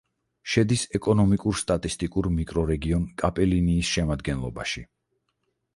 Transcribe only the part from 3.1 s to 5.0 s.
კაპელინიის შემადგენლობაში.